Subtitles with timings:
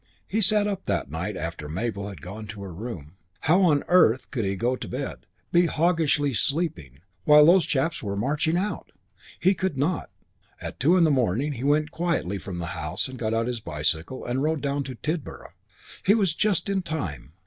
[0.27, 3.17] He sat up that night after Mabel had gone to her room.
[3.41, 8.15] How on earth could he go to bed, be hoggishly sleeping, while those chaps were
[8.15, 8.91] marching out?
[9.39, 10.09] He could not.
[10.59, 13.59] At two in the morning he went quietly from the house and got out his
[13.59, 15.53] bicycle and rode down into Tidborough.
[16.03, 17.33] He was just in time.